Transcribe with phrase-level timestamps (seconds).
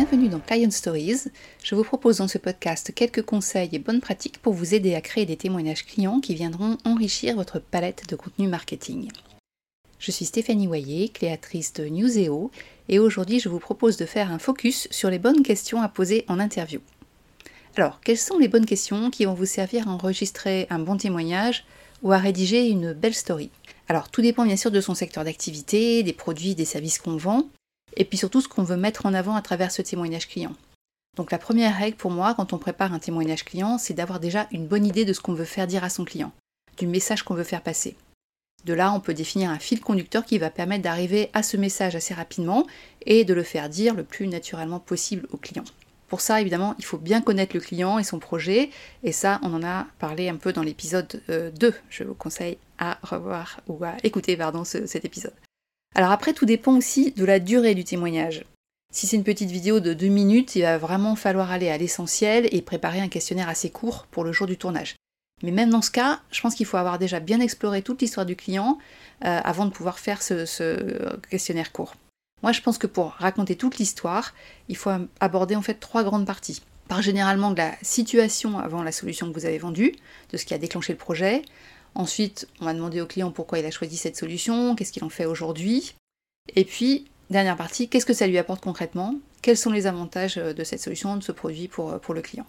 [0.00, 1.24] Bienvenue dans Client Stories.
[1.64, 5.00] Je vous propose dans ce podcast quelques conseils et bonnes pratiques pour vous aider à
[5.00, 9.10] créer des témoignages clients qui viendront enrichir votre palette de contenu marketing.
[9.98, 12.52] Je suis Stéphanie Hoyer, créatrice de Newseo,
[12.88, 16.24] et aujourd'hui je vous propose de faire un focus sur les bonnes questions à poser
[16.28, 16.78] en interview.
[17.76, 21.64] Alors, quelles sont les bonnes questions qui vont vous servir à enregistrer un bon témoignage
[22.04, 23.50] ou à rédiger une belle story?
[23.88, 27.48] Alors, tout dépend bien sûr de son secteur d'activité, des produits, des services qu'on vend,
[27.98, 30.54] et puis surtout ce qu'on veut mettre en avant à travers ce témoignage client.
[31.16, 34.46] Donc la première règle pour moi quand on prépare un témoignage client, c'est d'avoir déjà
[34.52, 36.32] une bonne idée de ce qu'on veut faire dire à son client,
[36.78, 37.96] du message qu'on veut faire passer.
[38.64, 41.96] De là, on peut définir un fil conducteur qui va permettre d'arriver à ce message
[41.96, 42.66] assez rapidement
[43.04, 45.64] et de le faire dire le plus naturellement possible au client.
[46.08, 48.70] Pour ça, évidemment, il faut bien connaître le client et son projet,
[49.04, 51.30] et ça, on en a parlé un peu dans l'épisode 2.
[51.30, 55.34] Euh, Je vous conseille à revoir ou à écouter pardon, cet épisode.
[55.98, 58.44] Alors après, tout dépend aussi de la durée du témoignage.
[58.94, 62.48] Si c'est une petite vidéo de 2 minutes, il va vraiment falloir aller à l'essentiel
[62.52, 64.94] et préparer un questionnaire assez court pour le jour du tournage.
[65.42, 68.26] Mais même dans ce cas, je pense qu'il faut avoir déjà bien exploré toute l'histoire
[68.26, 68.78] du client
[69.24, 70.44] euh, avant de pouvoir faire ce,
[71.30, 71.96] questionnaire court.
[72.44, 74.34] Moi, je pense que pour raconter toute l'histoire,
[74.68, 76.62] il faut aborder en fait trois grandes parties.
[76.86, 79.96] Par généralement de la situation avant la solution que vous avez vendue,
[80.30, 81.42] de ce qui a déclenché le projet,
[81.94, 85.08] Ensuite, on va demander au client pourquoi il a choisi cette solution, qu'est-ce qu'il en
[85.08, 85.94] fait aujourd'hui.
[86.54, 89.14] Et puis, dernière partie, qu'est-ce que ça lui apporte concrètement?
[89.42, 92.46] Quels sont les avantages euh, de cette solution, de ce produit pour, euh, le client?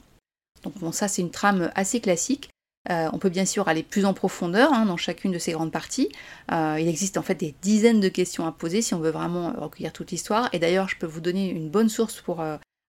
[0.63, 2.49] Donc bon, ça c'est une trame assez classique.
[2.89, 5.71] Euh, on peut bien sûr aller plus en profondeur hein, dans chacune de ces grandes
[5.71, 6.09] parties.
[6.49, 9.93] il existe en fait des dizaines de questions à poser si on veut vraiment recueillir
[9.93, 10.49] toute l'histoire.
[10.53, 12.41] Et d'ailleurs, je peux vous donner une bonne source pour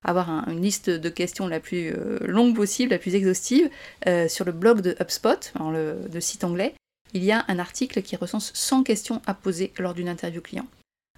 [0.04, 3.68] avoir une liste de questions la plus euh, longue possible, la plus exhaustive,
[4.06, 6.74] euh, sur le blog de HubSpot, le, site anglais,
[7.12, 10.66] il y a un article qui recense 100 questions à poser lors d'une interview client.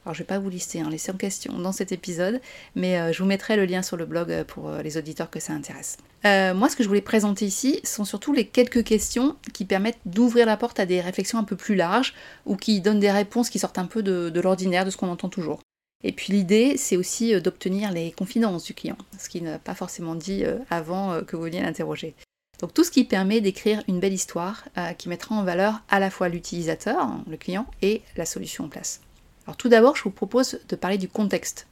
[0.05, 2.41] Alors je ne vais pas vous lister hein, les 100 questions dans cet épisode,
[2.75, 5.53] mais euh, je vous mettrai le lien sur le blog pour les auditeurs que ça
[5.53, 5.99] intéresse.
[6.25, 10.47] moi, ce que je voulais présenter ici sont surtout les quelques questions qui permettent d'ouvrir
[10.47, 12.15] la porte à des réflexions un peu plus larges
[12.47, 15.29] ou qui donnent des réponses qui sortent un peu de l'ordinaire, de ce qu'on entend
[15.29, 15.62] toujours.
[16.05, 19.75] Et puis l'idée, c'est aussi euh, d'obtenir les confidences du client, ce qu'il n'a pas
[19.75, 22.15] forcément dit euh, avant euh, que vous veniez l'interroger.
[22.61, 26.11] Donc tout ce qui permet d'écrire une belle histoire qui mettra en valeur à la
[26.11, 29.01] fois l'utilisateur, hein, le client, et la solution en place.
[29.47, 31.67] Alors tout d'abord, je vous propose de parler du contexte.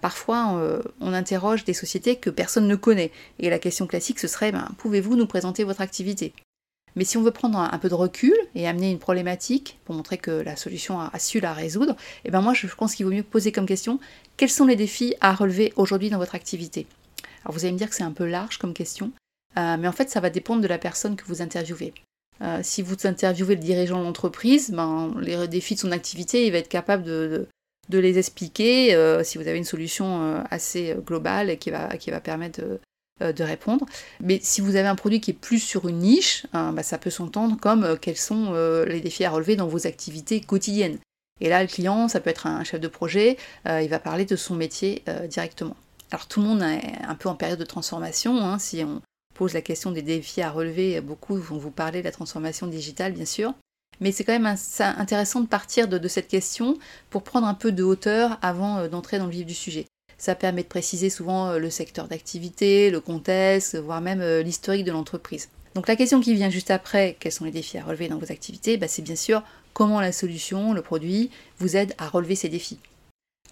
[0.00, 0.60] parfois,
[1.00, 4.68] on interroge des sociétés que personne ne connaît, et la question classique, ce serait ben,
[4.78, 6.32] pouvez-vous nous présenter votre activité?
[6.98, 10.18] Mais si on veut prendre un, peu de recul et amener une problématique pour montrer
[10.18, 11.94] que la solution a, su la résoudre,
[12.24, 14.00] eh ben moi je pense qu'il vaut mieux poser comme question
[14.36, 16.88] quels sont les défis à relever aujourd'hui dans votre activité?
[17.44, 19.12] Alors vous allez me dire que c'est un peu large comme question,
[19.56, 21.94] euh, mais en fait ça va dépendre de la personne que vous interviewez.
[22.42, 26.52] Euh, si vous interviewez le dirigeant de l'entreprise, ben, les défis de son activité, il
[26.52, 27.46] va être capable de,
[27.90, 32.20] les expliquer euh, si vous avez une solution assez globale et qui va, qui va
[32.20, 32.80] permettre de,
[33.20, 33.86] de répondre.
[34.20, 36.98] Mais si vous avez un produit qui est plus sur une niche, hein, bah, ça
[36.98, 40.98] peut s'entendre comme euh, quels sont euh, les défis à relever dans vos activités quotidiennes.
[41.40, 44.34] Et là, le client, ça peut être un chef de projet, il va parler de
[44.34, 45.76] son métier directement.
[46.10, 48.42] Alors tout le monde est un peu en période de transformation.
[48.42, 49.02] Hein, si on
[49.34, 53.12] pose la question des défis à relever, beaucoup vont vous parler de la transformation digitale,
[53.12, 53.54] bien sûr.
[54.00, 56.76] Mais c'est quand même intéressant de partir de, cette question
[57.08, 59.86] pour prendre un peu de hauteur avant d'entrer dans le vif du sujet.
[60.18, 64.84] Ça permet de préciser souvent euh, le secteur d'activité, le contexte, voire même euh, l'historique
[64.84, 65.48] de l'entreprise.
[65.74, 68.32] Donc la question qui vient juste après, quels sont les défis à relever dans vos
[68.32, 69.42] activités bah, C'est bien sûr
[69.72, 72.80] comment la solution, le produit, vous aide à relever ces défis.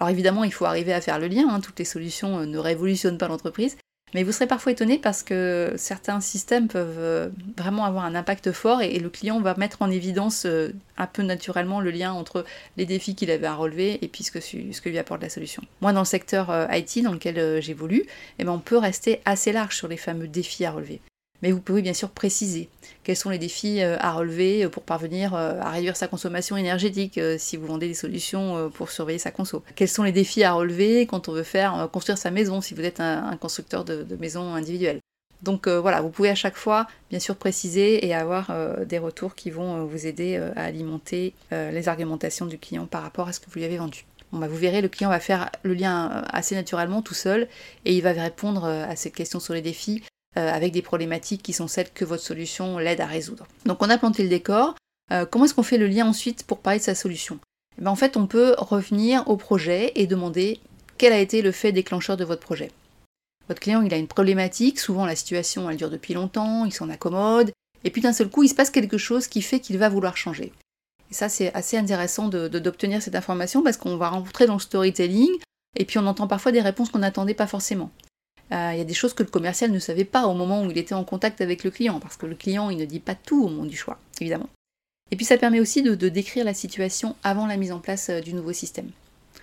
[0.01, 1.61] Alors évidemment, il faut arriver à faire le lien, hein.
[1.61, 3.77] toutes les solutions euh, ne révolutionnent pas l'entreprise,
[4.17, 7.29] mais vous serez parfois étonné parce que certains systèmes peuvent euh,
[7.59, 11.23] vraiment avoir un impact fort et, le client va mettre en évidence euh, un peu
[11.23, 12.47] naturellement le lien entre
[12.79, 15.63] les défis qu'il avait à relever et puis ce que, lui apporte la solution.
[15.83, 18.07] Moi, dans le secteur euh, IT dans lequel j'évolue,
[18.39, 21.03] eh ben, on peut rester assez large sur les fameux défis à relever.
[21.43, 22.69] Mais vous pouvez bien sûr préciser
[23.07, 26.57] quels sont les défis euh, à relever euh, pour parvenir euh, à réduire sa consommation
[26.57, 29.63] énergétique si vous vendez des solutions pour surveiller sa conso.
[29.77, 32.83] Quels sont les défis à relever quand on veut faire construire sa maison si vous
[32.83, 34.99] êtes un, constructeur de, maisons individuelles.
[35.43, 38.51] Donc voilà, vous pouvez à chaque fois bien sûr préciser et avoir
[38.87, 43.33] des retours qui vont vous aider à alimenter les argumentations du client par rapport à
[43.33, 44.05] ce que vous lui avez vendu.
[44.33, 47.49] Bah, vous verrez, le client va faire le lien assez naturellement tout seul
[47.85, 50.03] et il va répondre à cette question sur les défis
[50.39, 53.47] euh, avec des problématiques qui sont celles que votre solution l'aide à résoudre.
[53.65, 54.75] Donc on a planté le décor.
[55.13, 57.39] Euh, comment est-ce qu'on fait le lien ensuite pour parler de sa solution?
[57.79, 60.61] Eh ben, En fait, on peut revenir au projet et demander
[60.99, 62.71] quel a été le fait déclencheur de votre projet.
[63.49, 66.91] Votre client, il a une problématique, souvent la situation, elle dure depuis longtemps, il s'en
[66.91, 67.53] accommode,
[67.85, 70.17] et puis d'un seul coup, il se passe quelque chose qui fait qu'il va vouloir
[70.17, 70.53] changer.
[71.11, 75.31] Et ça, c'est assez intéressant d'obtenir cette information parce qu'on va rentrer dans le storytelling
[75.77, 77.91] Et puis on entend parfois des réponses qu'on n'attendait pas forcément.
[78.53, 80.71] Euh, il y a des choses que le commercial ne savait pas au moment où
[80.71, 83.15] il était en contact avec le client, parce que le client, il ne dit pas
[83.15, 84.49] tout au moment du choix, évidemment.
[85.11, 88.21] Et puis ça permet aussi de, décrire la situation avant la mise en place euh,
[88.21, 88.91] du nouveau système.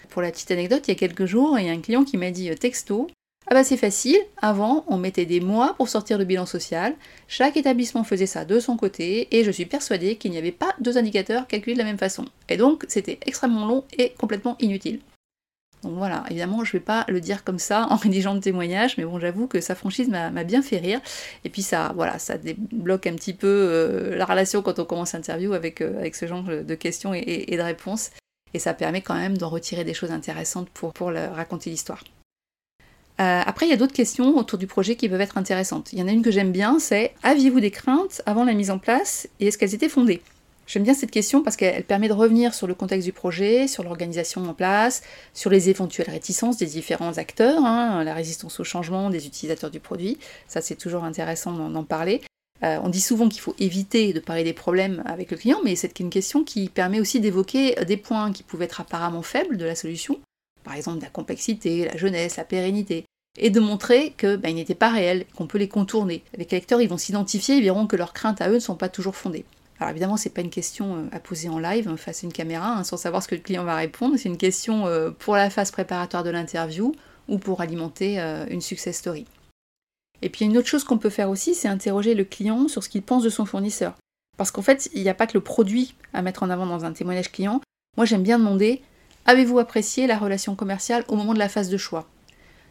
[0.09, 2.17] Pour la petite anecdote, il y a quelques jours, il y a un client qui
[2.17, 3.09] m'a dit euh, texto
[3.47, 6.95] Ah bah c'est facile, avant on mettait des mois pour sortir le bilan social,
[7.27, 10.75] chaque établissement faisait ça de son côté, et je suis persuadée qu'il n'y avait pas
[10.79, 12.25] deux indicateurs calculés de la même façon.
[12.49, 14.99] Et donc c'était extrêmement long et complètement inutile.
[15.83, 18.97] Donc voilà, évidemment, je ne vais pas le dire comme ça en rédigeant le témoignage,
[18.97, 21.01] mais bon, j'avoue que sa franchise m'a bien fait rire.
[21.43, 25.13] Et puis ça, voilà, ça débloque un petit peu euh, la relation quand on commence
[25.13, 28.11] l'interview avec, euh, avec ce genre de questions et, de réponses.
[28.53, 32.03] Et ça permet quand même d'en retirer des choses intéressantes pour, pour raconter l'histoire.
[33.19, 35.93] Euh, après, il y a d'autres questions autour du projet qui peuvent être intéressantes.
[35.93, 38.71] Il y en a une que j'aime bien, c'est aviez-vous des craintes avant la mise
[38.71, 40.21] en place et est-ce qu'elles étaient fondées?
[40.65, 43.83] J'aime bien cette question parce qu'elle permet de revenir sur le contexte du projet, sur
[43.83, 49.09] l'organisation en place, sur les éventuelles réticences des différents acteurs, hein, la résistance au changement
[49.09, 50.17] des utilisateurs du produit.
[50.47, 52.21] Ça, c'est toujours intéressant d'en parler.
[52.63, 55.75] Euh, on dit souvent qu'il faut éviter de parler des problèmes avec le client, mais
[55.75, 59.65] c'est une question qui permet aussi d'évoquer des points qui pouvaient être apparemment faibles de
[59.65, 60.19] la solution,
[60.63, 63.03] par exemple la complexité, la jeunesse, la pérennité,
[63.37, 66.23] et de montrer qu'ils ben, n'étaient pas réels, qu'on peut les contourner.
[66.37, 68.89] Les lecteurs ils vont s'identifier et verront que leurs craintes à eux ne sont pas
[68.89, 69.43] toujours fondées.
[69.83, 72.31] Alors évidemment, c'est pas une question euh, à poser en live hein, face à une
[72.31, 74.15] caméra, hein, sans savoir ce que le client va répondre.
[74.17, 76.95] C'est une question euh, pour la phase préparatoire de l'interview
[77.27, 79.25] ou pour alimenter euh, une success story.
[80.21, 82.87] Et puis une autre chose qu'on peut faire aussi, c'est interroger le client sur ce
[82.87, 83.93] qu'il pense de son fournisseur.
[84.37, 86.85] Parce qu'en fait, il n'y a pas que le produit à mettre en avant dans
[86.85, 87.59] un témoignage client.
[87.97, 88.81] Moi, j'aime bien demander
[89.25, 92.07] avez-vous apprécié la relation commerciale au moment de la phase de choix?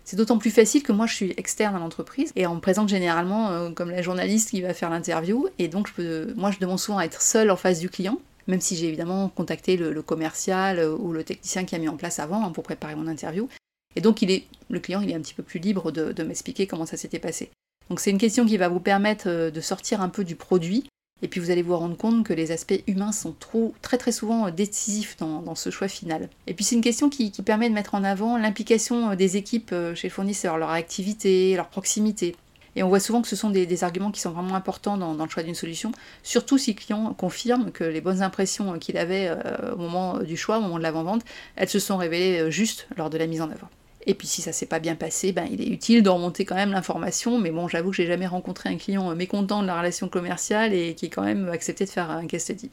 [0.05, 2.89] C'est d'autant plus facile que moi je suis externe à l'entreprise et on me présente
[2.89, 6.59] généralement euh, comme la journaliste qui va faire l'interview et donc je peux, moi je
[6.59, 10.03] demande souvent à être seule en face du client, même si j'ai évidemment contacté le,
[10.03, 13.07] commercial euh, ou le technicien qui a mis en place avant hein, pour préparer mon
[13.07, 13.49] interview.
[13.95, 16.67] Et donc il est, le client il est un petit peu plus libre de m'expliquer
[16.67, 17.51] comment ça s'était passé.
[17.93, 20.85] Donc c'est une question qui va vous permettre euh, de sortir un peu du produit
[21.23, 23.35] et puis vous allez vous rendre compte que les aspects humains sont
[23.81, 26.29] très très souvent euh, décisifs dans, ce choix final.
[26.47, 29.71] Et puis c'est une question qui, permet de mettre en avant l'implication euh, des équipes
[29.73, 32.37] euh, chez le fournisseur, leur activité, leur proximité.
[32.75, 35.29] Et on voit souvent que ce sont des, arguments qui sont vraiment importants dans, le
[35.29, 35.93] choix d'une solution,
[36.23, 39.31] surtout si le client confirme que les bonnes impressions qu'il avait
[39.75, 41.23] au moment du choix, au moment de l'avant-vente,
[41.57, 43.69] elles se sont révélées justes lors de la mise en œuvre.
[44.07, 46.55] Et puis si ça s'est pas bien passé, ben, il est utile de remonter quand
[46.55, 47.39] même l'information.
[47.39, 50.75] Mais bon, j'avoue que j'ai jamais rencontré un client euh, mécontent de la relation commerciale
[50.75, 52.71] et qui quand même accepté de faire un case study.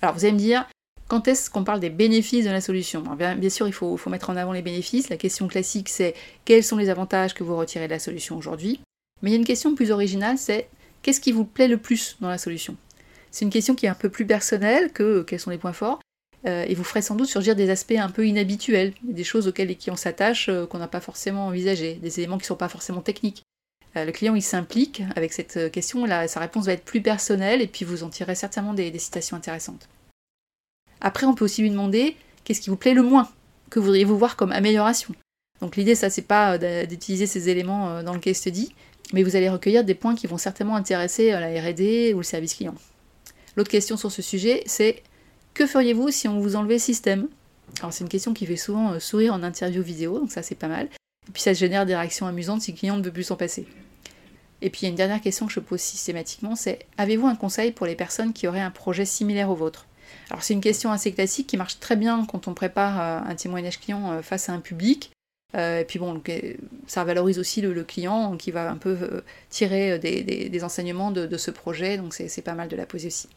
[0.00, 0.66] Alors vous allez me dire,
[1.08, 3.02] quand est-ce qu'on parle des bénéfices de la solution?
[3.16, 5.10] Bien, sûr, il faut, faut, mettre en avant les bénéfices.
[5.10, 8.80] La question classique, c'est quels sont les avantages que vous retirez de la solution aujourd'hui?
[9.22, 10.68] Mais il y a une question plus originale, c'est
[11.02, 12.76] qu'est-ce qui vous plaît le plus dans la solution?
[13.30, 16.00] C'est une question qui est un peu plus personnelle que quels sont les points forts.
[16.46, 19.68] Euh, et vous ferez sans doute surgir des aspects un peu inhabituels, des choses auxquelles
[19.68, 22.68] les clients s'attachent euh, qu'on n'a pas forcément envisagées, des éléments qui ne sont pas
[22.68, 23.42] forcément techniques.
[23.96, 27.62] Euh, le client il s'implique avec cette question, là, sa réponse va être plus personnelle
[27.62, 29.88] et puis vous en tirerez certainement des, citations intéressantes.
[31.00, 33.28] Après, on peut aussi lui demander qu'est-ce qui vous plaît le moins,
[33.70, 35.14] que voudriez-vous voir comme amélioration?
[35.60, 38.74] Donc l'idée, ça, c'est pas d'utiliser ces éléments dans le case study,
[39.12, 42.54] mais vous allez recueillir des points qui vont certainement intéresser la R&D ou le service
[42.54, 42.74] client.
[43.56, 45.02] L'autre question sur ce sujet, c'est
[45.54, 47.28] que feriez-vous si on vous enlevait système
[47.78, 50.56] Alors c'est une question qui fait souvent euh, sourire en interview vidéo, donc ça c'est
[50.56, 50.88] pas mal.
[51.28, 53.66] Et puis ça génère des réactions amusantes si le client ne veut plus s'en passer.
[54.60, 57.36] Et puis il y a une dernière question que je pose systématiquement, c'est avez-vous un
[57.36, 59.86] conseil pour les personnes qui auraient un projet similaire au vôtre?
[60.30, 63.34] Alors c'est une question assez classique qui marche très bien quand on prépare euh, un
[63.34, 65.12] témoignage client euh, face à un public.
[65.54, 66.20] et puis bon,
[66.88, 71.52] ça valorise aussi le, client qui va un peu tirer des, enseignements de, de, ce
[71.52, 73.28] projet, donc c'est pas mal de la poser aussi.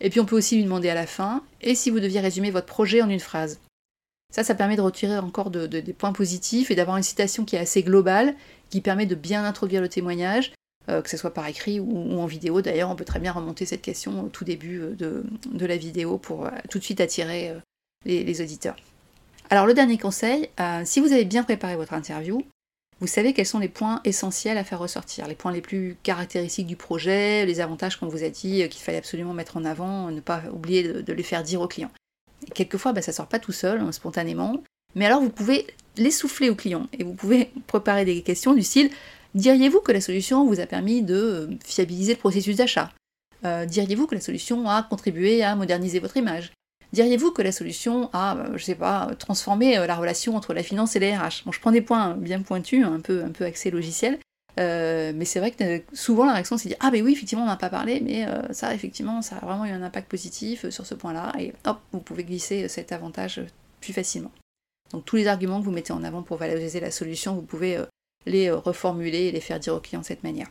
[0.00, 2.50] Et puis on peut aussi lui demander à la fin, et si vous deviez résumer
[2.50, 3.60] votre projet en une phrase?
[4.32, 7.60] Ça, ça permet de retirer encore des points positifs et d'avoir une citation qui est
[7.60, 8.34] assez globale,
[8.70, 10.52] qui permet de bien introduire le témoignage,
[10.88, 12.62] euh, que ce soit par écrit ou, en vidéo.
[12.62, 16.18] D'ailleurs, on peut très bien remonter cette question au tout début euh, de, la vidéo
[16.18, 17.54] pour euh, tout de suite attirer
[18.04, 18.76] les, auditeurs.
[19.50, 20.48] Alors le dernier conseil,
[20.84, 22.42] si vous avez bien préparé votre interview,
[23.02, 26.68] vous savez quels sont les points essentiels à faire ressortir, les points les plus caractéristiques
[26.68, 30.12] du projet, les avantages qu'on vous a dit euh, qu'il fallait absolument mettre en avant,
[30.12, 31.90] ne pas oublier de, les faire dire aux clients.
[32.46, 34.62] Et quelquefois, bah, ça sort pas tout seul, hein, spontanément,
[34.94, 35.66] mais alors vous pouvez
[35.96, 38.88] l'essouffler au client et vous pouvez préparer des questions du style
[39.34, 42.92] Diriez-vous que la solution vous a permis de euh, fiabiliser le processus d'achat?
[43.44, 46.52] Euh, Diriez-vous que la solution a contribué à moderniser votre image?
[46.92, 50.62] Diriez-vous que la solution a, euh, je sais pas, transformé euh, la relation entre la
[50.62, 53.70] finance et les RH je prends des points bien pointus, un peu, un peu axés
[53.70, 54.18] logiciel,
[54.60, 57.48] euh, mais c'est vrai que souvent la réaction c'est de ah ben oui effectivement on
[57.48, 60.94] n'a pas parlé mais ça effectivement ça a vraiment eu un impact positif sur ce
[60.94, 63.40] point-là et hop vous pouvez glisser cet avantage
[63.80, 64.30] plus facilement.
[64.92, 67.78] Donc tous les arguments que vous mettez en avant pour valoriser la solution, vous pouvez
[68.26, 70.48] les reformuler et les faire dire au client de cette manière.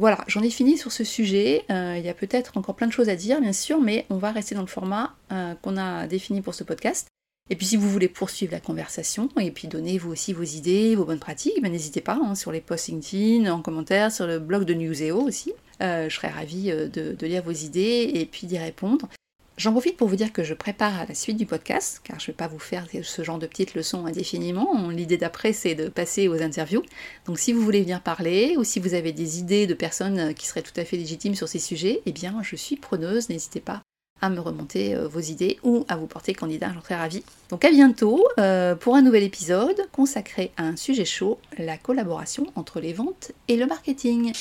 [0.00, 1.62] Voilà, j'en ai fini sur ce sujet.
[1.70, 4.16] Euh, il y a peut-être encore plein de choses à dire, bien sûr, mais on
[4.16, 7.08] va rester dans le format euh, qu'on a défini pour ce podcast.
[7.50, 10.96] Et puis si vous voulez poursuivre la conversation et puis donner vous aussi vos idées,
[10.96, 14.38] vos bonnes pratiques, ben, n'hésitez pas hein, sur les posts LinkedIn, en commentaire, sur le
[14.38, 15.52] blog de Newseo aussi.
[15.82, 19.06] Euh, je serais ravie de, lire vos idées et puis d'y répondre.
[19.60, 22.26] J'en profite pour vous dire que je prépare la suite du podcast, car je ne
[22.28, 24.88] vais pas vous faire ce genre de petites leçons indéfiniment.
[24.88, 26.82] L'idée d'après, c'est de passer aux interviews.
[27.26, 30.46] Donc si vous voulez venir parler, ou si vous avez des idées de personnes qui
[30.46, 33.82] seraient tout à fait légitimes sur ces sujets, eh bien je suis preneuse, n'hésitez pas
[34.22, 37.22] à me remonter euh, vos idées ou à vous porter candidat, j'en serais ravie.
[37.50, 42.46] Donc à bientôt euh, pour un nouvel épisode consacré à un sujet chaud, la collaboration
[42.54, 44.32] entre les ventes et le marketing.